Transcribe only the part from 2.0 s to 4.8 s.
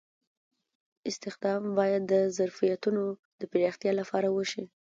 د ظرفیتونو د پراختیا لپاره وشي.